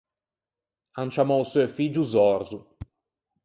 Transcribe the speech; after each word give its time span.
An 0.99 1.09
ciammou 1.13 1.43
seu 1.51 1.67
figgio 1.75 2.03
Zòrzo. 2.13 2.59